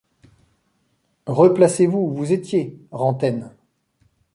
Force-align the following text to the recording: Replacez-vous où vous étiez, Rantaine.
Replacez-vous 1.27 1.95
où 1.99 2.15
vous 2.15 2.31
étiez, 2.31 2.75
Rantaine. 2.89 3.51